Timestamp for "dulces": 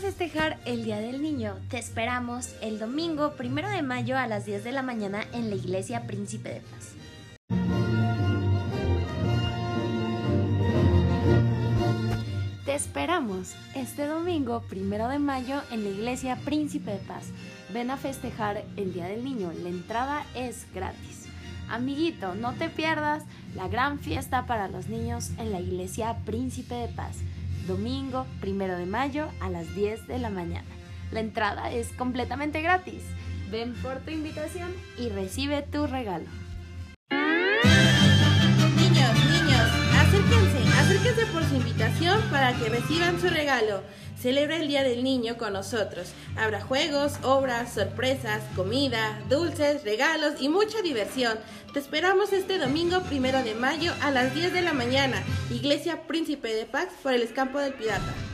49.30-49.82